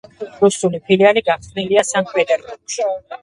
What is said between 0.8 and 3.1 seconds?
ფილიალი გახსნილია სანქტ-პეტერბურგში.